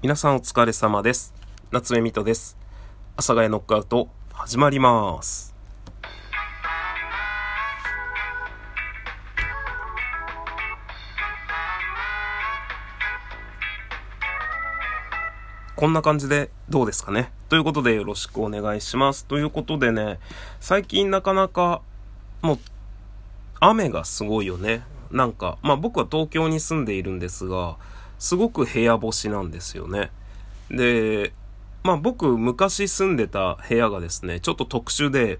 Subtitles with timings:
[0.00, 1.34] 皆さんお疲れ様です。
[1.72, 2.56] 夏目みとです。
[3.14, 5.56] 阿佐ヶ谷ノックアウト始まります。
[15.74, 17.32] こんな感じでどうですかね？
[17.48, 19.24] ということでよろしくお願いします。
[19.24, 20.20] ということでね、
[20.60, 21.82] 最近なかなか
[22.40, 22.58] もう
[23.58, 24.84] 雨がすごいよね。
[25.10, 27.78] なんか、まあ僕は東京に住んでいるんですが、
[28.18, 30.10] すごく部屋干しなんですよね。
[30.70, 31.32] で、
[31.82, 35.38] まあ僕昔住んでた部屋がですね、ちょっと特殊で、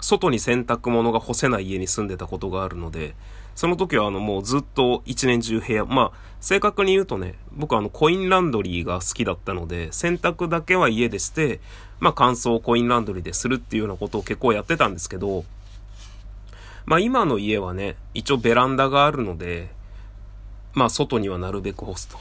[0.00, 3.14] 外に洗濯物が干せない家に住んでたことがあるので、
[3.54, 11.60] その時はあのもうずっと一年中部屋、まあ正確に言うとね、僕あのコインランドリーが好きだったので、洗濯だけは家でして、
[11.98, 15.44] まあ乾燥コインランドリーでするっていうようなことを結構やってたんですけど、
[16.86, 19.68] まあ今の家はね、一応ベランダがあるので、
[20.74, 22.18] まあ外にはなるべく干すと。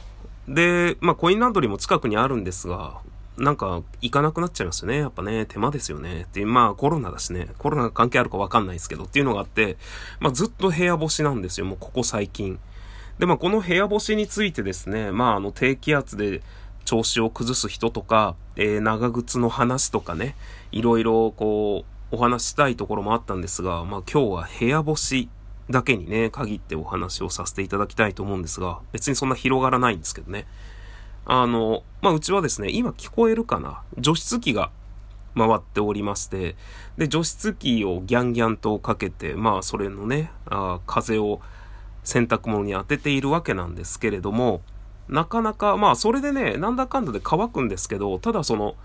[0.48, 3.02] で、まあコインランドリーも近くにあるんですが、
[3.38, 4.98] なんか行かなくなっちゃいますよね。
[4.98, 6.24] やっぱね、手間ですよね。
[6.24, 9.78] っていうまあコロナだしね、コロナが関係あるかわかんないですけどっていうのがあって、
[10.20, 11.66] まあずっと部屋干しなんですよ。
[11.66, 12.60] もうここ最近。
[13.18, 16.42] で、まあこの部屋干しについてですね、まああの低気圧で
[16.86, 20.36] 調子を崩す人とか、えー、長靴の話とかね、
[20.72, 25.30] いろいろこう、お話したいところもあったんですが、まあ今日は部屋干し
[25.70, 30.48] だけにね、限ってお話をさせていただきたいと思うんですが、別にそんな広がらないんですけどね。
[31.26, 33.84] あの、まあ、うちはですね、今聞こえるかな？
[33.98, 34.72] 除湿機が
[35.36, 36.56] 回っておりまして、
[36.98, 41.40] で、除湿機をギャンギャンとかけて、まあ、それのね、あ風を
[42.04, 44.62] 洗濯物に当てているわけなんですけれども、
[45.08, 48.76] なかなか、まあ、それでね、なんだかんだで乾くんですけど、ただその、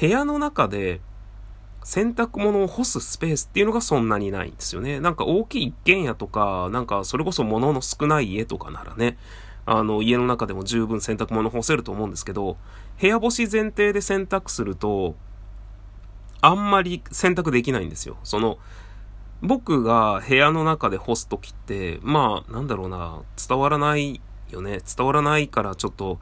[0.00, 1.00] 部屋の中で、
[1.84, 5.00] 洗濯物を干すスペースっていうのがそんなにないんですよね。
[5.00, 9.18] なんか大きい一軒家とか、なんかそれこそ物の少ない家とかならね、
[9.66, 12.56] あの、家の中でも十分洗濯物干せると思うんですけど、
[13.00, 15.14] 部屋干し前提で洗濯すると、
[16.40, 18.16] あんまり洗濯できないんですよ。
[18.24, 18.58] その、
[19.40, 24.80] 僕が部屋の中で干すときって、まあ、なんだろうな、伝わらないよね。
[24.96, 26.18] 伝わらないからちょっと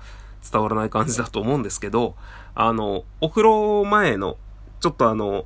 [0.51, 2.17] 伝わらない感じだと思うんですけど、
[2.55, 4.39] あの、お風呂前の
[4.81, 5.45] ちょっとあの、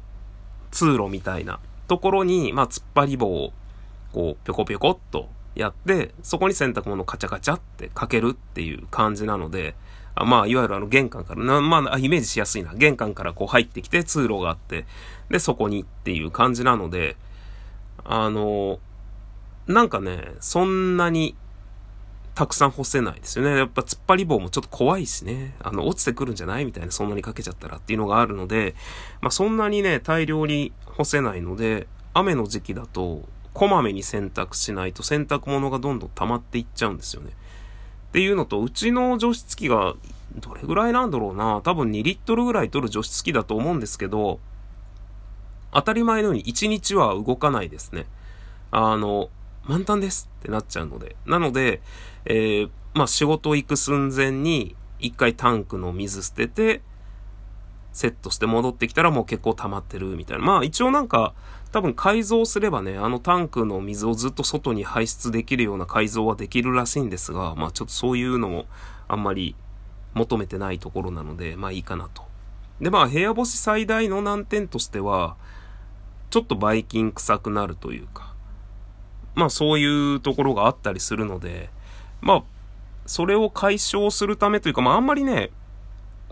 [0.70, 3.52] 通路みたいなところに、まあ、突っ張り棒を、
[4.12, 9.74] こう、ぴょこぴょこっとやって、そこに洗濯物をカチャカチャってかけるっていう感じなので、
[10.14, 12.72] あまあ、いわゆるあの、玄関から、まあ、イメージしやすいな。
[12.74, 14.86] 玄関からこう入ってきて通路があって、
[15.28, 17.16] で、そこにっていう感じなので、
[18.04, 18.78] あの、
[19.66, 21.34] なんかね、そんなに
[22.34, 23.56] たくさん干せないですよね。
[23.56, 25.54] やっぱ突っ張り棒もちょっと怖いしね。
[25.62, 28.74] あの、落ちてくるんじゃないみたいな、そんなにかけちゃったらっていうのがあるので、
[29.20, 37.30] まあそんなにね、大量に干せないので、雨の時期だと、こまめに洗濯しないと洗濯物がどんどん溜まっていっちゃうんですよね。
[38.08, 39.94] っていうのと、うちの除湿機が
[40.36, 41.60] どれぐらいなんだろうな。
[41.62, 44.40] 多分2リットルぐらい取る除湿機だと思うんですけど、
[45.72, 48.06] 当たり前のように1日は動かないですね。
[48.70, 49.30] あの、
[49.66, 51.16] 満タンですってなっちゃうので。
[51.26, 51.80] なので、
[52.24, 56.82] えー、まあ仕事行く寸前に一回タンクの水捨てて、
[57.92, 60.44] セットして戻ってきたらもう結構溜まってるみたいな。
[60.44, 61.34] まあ一応なんか
[61.72, 68.66] 多分改造すればね、あのタンクの水をずっと外に排出できるような改造はできるらしいんですが、まあちょっとそういうのも
[69.08, 69.56] あんまり
[70.12, 72.22] 求めてないところなので、まあいいかなと。
[72.80, 75.36] でまあ部屋干し最大の難点としては、
[76.30, 78.33] ちょっとばい菌臭くなるというか、
[79.34, 81.70] まあそういうところがあったりするので、
[82.20, 82.44] まあ、
[83.06, 85.50] それを解消するためというか、まああんまりね、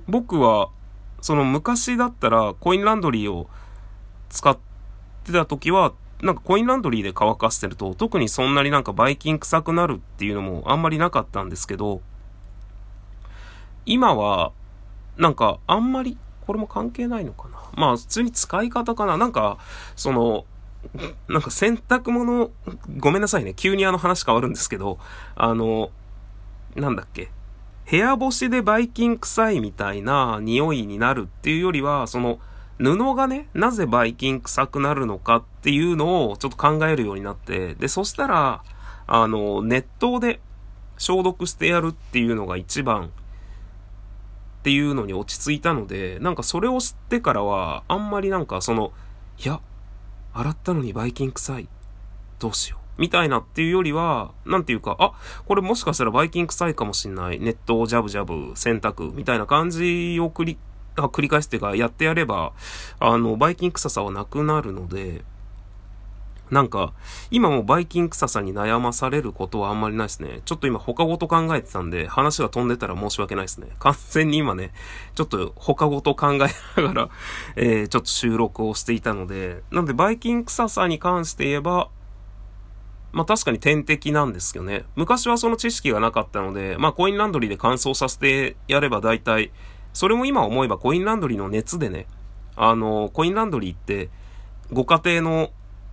[0.08, 0.70] 僕は、
[1.20, 3.48] その昔だったらコインランドリーを
[4.28, 4.58] 使っ
[5.24, 5.92] てた時は、
[6.22, 12.00] なんかコインランドリーで乾かしてると、特にそんなになんかばい菌臭くなるっていうのもあんまりなかったんですけど、
[13.84, 14.52] 今は、
[15.16, 17.58] なんかあんまり、これも関係ないのかな。
[17.74, 19.16] まあ普通に使い方かな。
[19.16, 19.58] なんか、
[19.96, 20.44] その、
[21.28, 22.50] なんか洗濯物、
[22.98, 23.54] ごめんなさいね。
[23.54, 24.98] 急にあの話変わるんですけど、
[25.37, 25.91] あの、
[26.75, 27.31] なんだっけ。
[27.91, 32.39] 部屋干しでばい菌臭いみたいな匂いになるっていうよりは、その、
[32.78, 38.62] 布がね、なぜばい菌臭くなるのかっていうのをちょっと考えるようになって、で、そしたら、
[39.06, 40.41] あの、熱湯で
[40.98, 43.09] 消毒してやるっていうのが一番っ
[44.62, 48.92] ていうのに落ち着いたので、なんかそれを知ってからは、あんまりなんかその、
[49.39, 49.60] いや、
[50.34, 51.68] 洗ったのにバイキン臭い。
[52.38, 53.00] どうしよう。
[53.00, 55.12] みたいなっていうよりは、なんていうか、あ、
[55.46, 57.40] これもしかしたらバイキン臭いかもしんない。
[57.40, 60.58] ネットをジャブジャブ洗濯みたいな感じを繰り、
[60.96, 62.52] 繰り返すっていうか、やってやれば、
[63.00, 65.24] あの、バイキン臭さはなくなるので、
[66.53, 66.93] なんか、
[67.31, 70.43] 今もバイキン臭さに悩まされることはあんまりないですね。
[70.45, 73.69] ちょっと今他ごと考えてたんで、話が飛んでたら申し訳ないですね。
[73.78, 74.71] 完全に今ね、
[75.15, 76.49] ちょっと他ごと考えな
[76.89, 77.09] がら、
[77.57, 81.89] えー、ちょっと収録をしていたので、なんでバイキン臭さに関して言えば、
[83.13, 84.84] まあ確かに天敵なんですけどね。
[84.95, 89.53] 昔はその知識がなかったので、まあコインランドリーで乾燥させてやれば大体、
[89.95, 92.07] それも今思えばコインランドリーの熱でね、
[92.57, 94.10] あの、コインランドリーって、
[94.71, 95.51] ご家庭の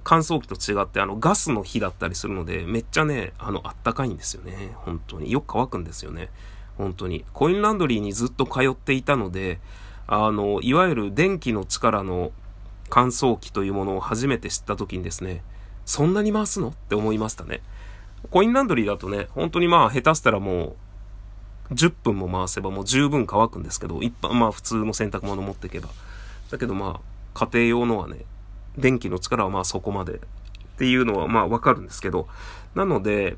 [0.09, 4.71] 乾燥機と違って、あの、ガスの火だったりするので、めっちゃね、あの、あったかいんですよね。
[4.77, 5.29] 本当に。
[5.29, 6.31] よく乾くんですよね。
[6.79, 7.25] 本当に。
[7.31, 9.59] コインランドリーにずっと通っていたので、
[10.07, 12.31] あの、いわゆる電気の力の
[12.89, 15.43] 乾燥機というものを初めて知った時にですね、
[15.85, 16.69] そんなに回すの？
[16.69, 17.61] って思いましたね。
[18.31, 20.75] コインランドリーだとね、本当にまあ下手したらも
[21.69, 25.89] う、10分も回せばもう十分乾くんですけど、一般、まあ普通の洗濯物持っていけば。
[26.49, 28.25] だけどまあ、家庭用のはね、
[28.79, 30.21] 電気の力はまあそこまで。
[30.79, 32.29] っていうのはまあわかるんですけど、
[32.73, 33.35] なので、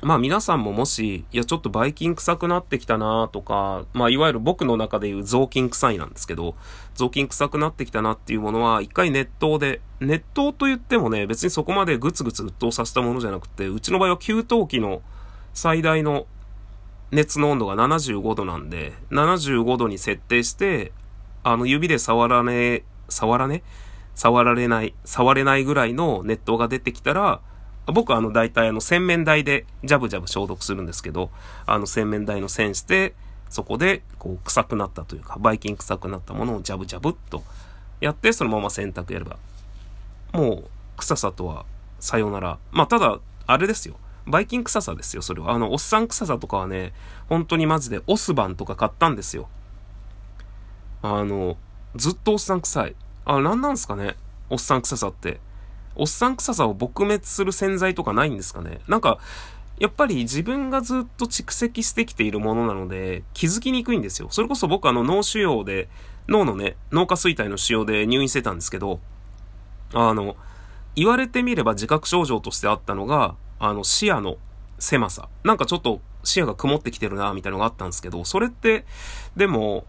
[0.00, 6.54] まあ皆さんももし、いやちょっとばい菌臭くなってきたなとか、まあいわゆる僕の中で言う雑巾臭いなんですけど、
[6.94, 15.02] 雑巾臭くなってきたなっていうものは、一回熱湯で、熱湯と言ってもね、別にそこまでグツグツ沸騰させたものじゃなくて、うちの場合は給湯器の
[15.52, 16.28] 最大の
[17.10, 20.92] 熱の温度が75度なんで、75度に設定して、
[21.42, 23.64] あの指で触らね、触らね
[24.16, 27.40] 触られない、触れないぐらいの熱湯が出てきたら、
[27.86, 31.30] 僕はあの大体あの洗面台でジャブジャブ消毒するんですけど、
[31.66, 33.14] あの洗面台の栓して、
[33.48, 37.44] そこでこう臭くなったというか、ばい菌臭くなったものをジャブジャブっと
[38.00, 39.36] やって、そのまま洗濯やれば、
[40.32, 41.66] もう臭さとは
[42.00, 42.58] さよなら。
[42.72, 43.96] まあただ、あれですよ。
[44.26, 45.52] ばい菌臭さですよ、それは。
[45.52, 46.92] あの、おっさん臭さとかはね、
[47.28, 49.48] 本当にマジでオスバンとか買ったんですよ。
[51.02, 51.56] あの、
[51.94, 52.96] ずっとおっさん臭い。
[53.26, 54.16] あ、なんなんすかね？
[54.48, 55.40] おっさん臭さって。
[55.96, 58.80] おっさん臭さを撲滅する洗剤とかないんですかね？
[58.88, 59.18] なんか、
[59.78, 64.28] やっぱり自分がずっと蓄積してきているものなので、気づきにくいんですよ。
[64.30, 65.88] それこそ僕あの脳腫瘍で、
[66.28, 69.00] 脳のね、脳下垂体の腫瘍で入院してたんですけど、
[69.92, 70.36] あの、
[70.94, 74.38] 言われてみれば自覚症状としてあったのが、あの、視野の
[74.78, 75.28] 狭さ。
[75.44, 78.86] なんかちょっと視野が曇ってきてるな、みたいなのがあったんですけど、それって、
[79.36, 79.84] でも、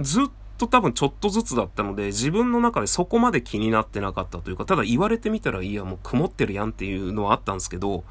[0.00, 0.24] ずっ
[0.58, 8.02] と多分ちょっとずつだったので、自分の中でそこまで気になってなかったというか、ただ言われてみたらいいや、もう曇ってるやんっていうのはあったんですけど、っ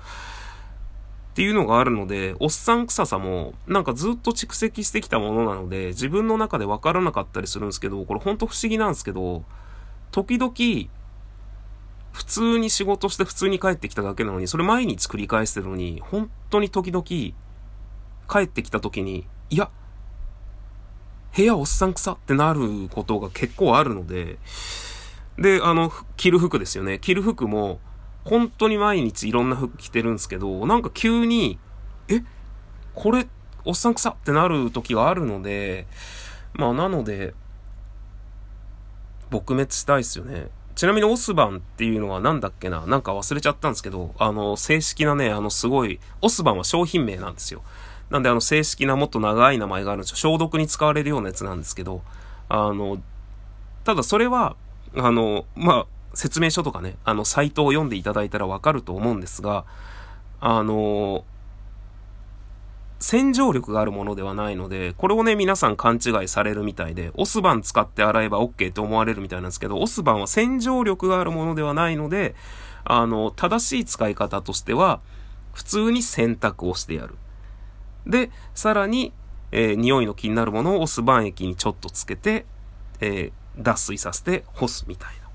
[1.36, 9.44] ていうのがあるので、おっさん臭さも、なんかずっと蓄積してきたものなので、自分の中で分からなかったりするんですけど、これほんと不思議なんですけど、
[10.10, 10.90] 時々、
[12.12, 19.70] 普通に仕事して普通に帰ってきただけなのに、それ毎日繰り返してるのに、本当に時々、帰ってきた時に、いや、
[21.36, 24.40] 部屋おっさん臭ってなることが結構あるので、
[25.38, 26.98] で、あの、着る服ですよね。
[27.00, 27.80] 着る服も、
[28.26, 31.60] 本当に毎日いろんな服着てるんですけど、なんか急に、
[32.10, 32.24] え、
[32.96, 33.28] これ、
[33.64, 35.88] おっさん臭ってなる時があるので、
[36.54, 37.36] まあなので、
[39.30, 40.48] 撲滅したいですよね。
[40.74, 42.86] ちなみにオスバンっていうのは何だっけな？
[42.86, 47.62] なんか忘れちゃったんですけど、あの、正式なね、あの、すごい、オスバンは商品名なんですよ。
[48.10, 50.16] なんであの正式なもっと長い名前があるんですよ。
[50.18, 52.02] 消毒に使われるようなやつなんですけど、
[52.50, 53.02] あの、
[53.84, 54.56] ただそれは、
[54.96, 59.66] あの、まあ、説明書とかね、あの、サイトを読んでいただいたらわかると思うんですが、
[60.40, 61.26] あの、
[63.00, 72.36] 洗浄力があるものではないので、これをね、皆さん勘違いされるみたいで、オスバン使って洗えば OK って思われるみたいなんですけど、オスバンは洗浄力があるものではないので、
[72.84, 75.02] あの、正しい使い方としては、
[75.54, 77.16] 普通に洗濯をしてやる。
[78.08, 79.14] で、さらに、
[79.52, 82.46] えー、匂いの気になるものをオスバン液にちょっとつけて、
[83.00, 85.30] えー、脱水させて干すみたいな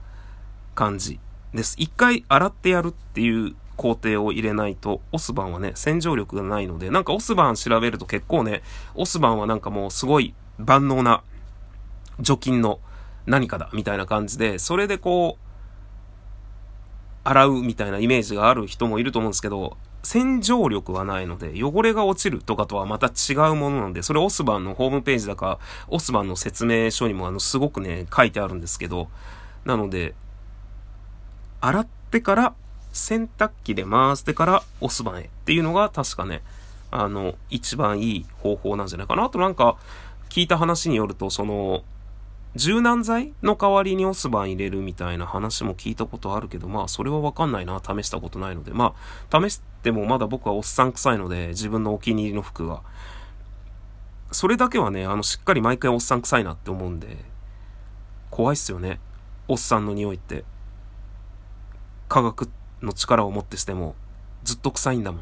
[0.75, 1.21] 感じ
[1.55, 1.77] です。
[1.79, 8.63] 一回洗ってやるっていう工程を入れないと、オスバンはね、洗浄力がないので、なんかオスバン調べると結構ね、
[8.95, 11.23] オスバンはなんかもうすごい万能な
[12.21, 12.81] 除菌の
[13.27, 15.43] 何かだみたいな感じで、それでこう、
[17.25, 29.09] 洗うみたいなイメージがある人もいると思うんですけど、洗浄力はないので、汚れが落ちるとかとはまた違うものなので、それオスバンのホームページだか、オスバンの説明書にもあの、すごくね、書いてあるんですけど、
[29.65, 30.15] なので、
[31.61, 32.55] 洗ってから
[32.93, 36.43] 洗濯機で回してからオスバンへっていうのが確かね、
[36.91, 39.25] あの、一番いい方法なんじゃないかな。
[39.25, 39.77] あとなんか、
[40.29, 41.85] 聞いた話によると、その、
[42.55, 47.81] 柔軟剤の代わりにオスバン入れるみたいな話も聞いたことあるけど、まあそれはわかんないな。
[47.81, 48.73] 試したことないので。
[48.73, 48.95] ま
[49.31, 52.83] あ、試してもまだ僕はおっさん臭いので、自分のお気に入りの服が。
[54.31, 57.19] それだけはね、あの、しっかり毎回おっさん臭いなって思うんで、
[58.31, 58.99] 怖いっすよね。
[59.49, 60.45] おっさんの匂いって。
[62.09, 62.49] 科学
[62.81, 63.95] の力をもってしても、
[64.45, 65.21] ずっと臭いんだもん。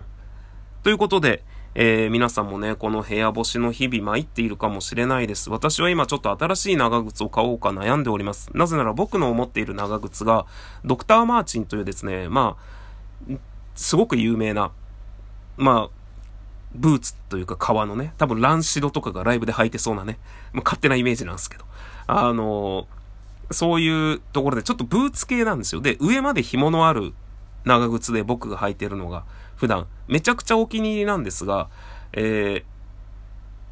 [0.82, 1.42] ということで、
[1.74, 5.50] えー、皆さんもね、この部屋干しの日々参っているかもしれないです。
[5.50, 8.50] 私は今ちょっと新しい長靴を買おうか悩んでおります。
[8.54, 10.46] なぜなら僕の思っている長靴が、
[10.84, 12.56] ドクター・マーチンというですね、ま
[13.28, 13.34] あ、
[13.80, 14.72] すごく有名な、
[15.56, 15.90] まあ、
[16.74, 20.18] ブーツというか革のね、多分ランシドとかがライブで履いてそうなね、
[20.52, 21.64] まあ、勝手なイメージなんですけど、
[22.06, 25.80] あのー、そういうところでちょっとブーツ系なんですよ。
[25.80, 27.14] で、上まで紐のある
[27.64, 29.24] 長靴で僕が履いてるのが、
[29.56, 31.70] 普段、めちゃくちゃお気に入りなんですが、
[32.12, 32.64] えー、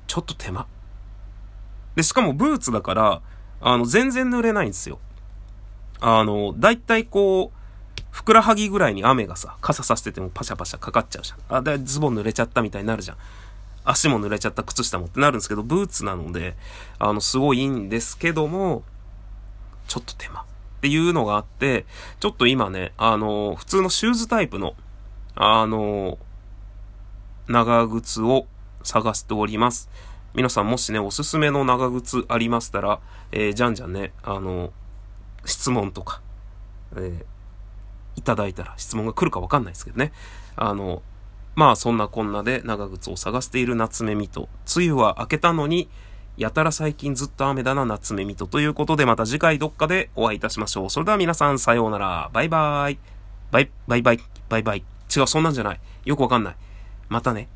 [0.06, 0.66] ちょっと手間。
[1.96, 3.20] で、しかもブーツだから、
[3.60, 5.00] あの、全然濡れないんですよ。
[6.00, 7.57] あの、だいたいこう、
[8.10, 11.56] ふくらはぎぐらいに雨がさ、傘さしててもパシャパシャかかっちゃうじゃん。
[11.56, 13.16] あ、で、ズボン濡れちゃったみたいになるじゃん。
[13.84, 16.56] 足も濡れちゃった靴下もってなるんですけど、ブーツなので、
[16.98, 18.82] あの、すごいいいんですけども、
[19.86, 20.42] ちょっと手間。
[20.42, 21.86] っていうのがあって、
[22.20, 24.76] ちょっと今ね、あの、普通のシューズタイプの、
[25.34, 26.18] あの、
[27.48, 28.46] 長靴を
[28.84, 29.90] 探しております。
[30.34, 33.00] 皆さんもしね、おすすめの長靴ありましたら、
[33.32, 34.72] えー、じゃんじゃんね、あの、
[35.44, 36.20] 質問とか、
[36.94, 37.24] えー、
[38.18, 40.12] いただいたら質問が来るかわかんないですけどね。
[40.56, 41.02] あの、
[41.54, 45.88] まあそんなこんなで長靴を探している夏目みと、梅雨は明けたのに、
[46.36, 50.90] やたら最近ずっと雨だな夏目みとということでまた次回どっかでお会いいたしましょう。
[50.90, 52.30] それでは皆さんさようなら。
[52.32, 52.98] バイバイ。
[53.50, 54.84] バイ、バイバイ、バイバイ。
[55.16, 55.80] 違う、そんなんじゃない。
[56.04, 56.56] よくわかんない。
[57.08, 57.48] またね。